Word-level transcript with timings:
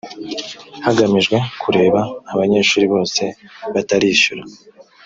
hagamijwe 0.85 1.35
kureba 1.61 2.01
abanyeshuri 2.33 2.85
bose 2.93 3.23
batarishyura 3.73 4.43